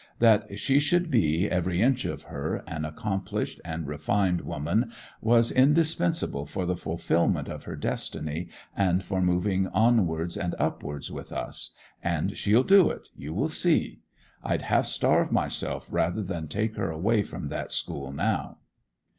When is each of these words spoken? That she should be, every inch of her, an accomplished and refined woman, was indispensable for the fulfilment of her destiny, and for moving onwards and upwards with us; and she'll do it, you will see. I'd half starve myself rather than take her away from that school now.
That 0.17 0.57
she 0.57 0.79
should 0.79 1.11
be, 1.11 1.47
every 1.47 1.79
inch 1.79 2.05
of 2.05 2.23
her, 2.23 2.63
an 2.65 2.85
accomplished 2.85 3.61
and 3.63 3.85
refined 3.85 4.41
woman, 4.41 4.91
was 5.21 5.51
indispensable 5.51 6.47
for 6.47 6.65
the 6.65 6.75
fulfilment 6.75 7.47
of 7.47 7.65
her 7.65 7.75
destiny, 7.75 8.49
and 8.75 9.05
for 9.05 9.21
moving 9.21 9.67
onwards 9.67 10.37
and 10.37 10.55
upwards 10.57 11.11
with 11.11 11.31
us; 11.31 11.75
and 12.03 12.35
she'll 12.35 12.63
do 12.63 12.89
it, 12.89 13.09
you 13.15 13.31
will 13.31 13.47
see. 13.47 13.99
I'd 14.43 14.63
half 14.63 14.87
starve 14.87 15.31
myself 15.31 15.87
rather 15.91 16.23
than 16.23 16.47
take 16.47 16.77
her 16.77 16.89
away 16.89 17.21
from 17.21 17.49
that 17.49 17.71
school 17.71 18.11
now. 18.11 18.57